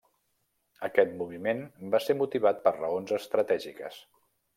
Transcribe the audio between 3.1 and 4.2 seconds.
estratègiques.